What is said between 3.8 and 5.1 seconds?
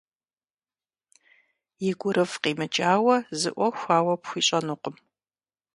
ауэ пхуищӏэнукъым.